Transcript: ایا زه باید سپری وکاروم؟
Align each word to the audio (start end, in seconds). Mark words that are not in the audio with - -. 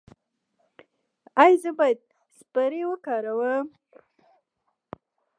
ایا 1.41 1.57
زه 1.61 1.71
باید 1.77 1.99
سپری 2.37 2.81
وکاروم؟ 2.87 3.67